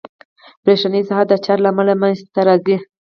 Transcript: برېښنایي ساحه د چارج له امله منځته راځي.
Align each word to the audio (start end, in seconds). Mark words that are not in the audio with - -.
برېښنایي 0.63 1.07
ساحه 1.09 1.25
د 1.27 1.33
چارج 1.45 1.59
له 1.63 1.67
امله 1.71 1.93
منځته 2.01 2.39
راځي. 2.47 2.77